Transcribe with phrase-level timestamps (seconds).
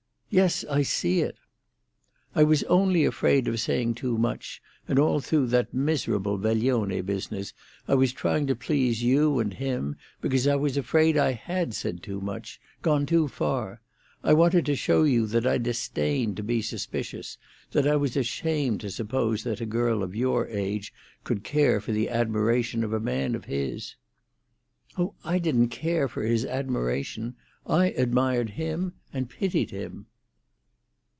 [0.33, 1.35] "Yes; I see it."
[2.33, 7.51] "I was only afraid of saying too much, and all through that miserable veglione business
[7.85, 12.01] I was trying to please you and him, because I was afraid I had said
[12.01, 13.81] too much—gone too far.
[14.23, 17.37] I wanted to show you that I disdained to be suspicious,
[17.71, 20.93] that I was ashamed to suppose that a girl of your age
[21.25, 23.97] could care for the admiration of a man of his."
[24.97, 27.35] "Oh, I didn't care for his admiration.
[27.67, 30.05] I admired him—and pitied him."